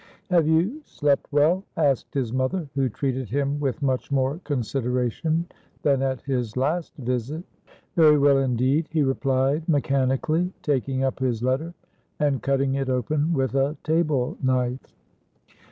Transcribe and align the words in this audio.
"Have 0.31 0.47
you 0.47 0.81
slept 0.83 1.27
well?" 1.31 1.63
asked 1.77 2.15
his 2.15 2.33
mother, 2.33 2.67
who 2.73 2.89
treated 2.89 3.29
him 3.29 3.59
with 3.59 3.83
much 3.83 4.11
more 4.11 4.39
consideration 4.45 5.45
than 5.83 6.01
at 6.01 6.21
his 6.21 6.57
last 6.57 6.95
visit. 6.97 7.43
"Very 7.95 8.17
well 8.17 8.39
indeed," 8.39 8.87
he 8.89 9.03
replied 9.03 9.69
mechanically, 9.69 10.51
taking 10.63 11.03
up 11.03 11.19
his 11.19 11.43
letter 11.43 11.75
and 12.19 12.41
cutting 12.41 12.73
it 12.73 12.89
open 12.89 13.31
with 13.31 13.53
a 13.53 13.77
table 13.83 14.37
knife. 14.41 14.83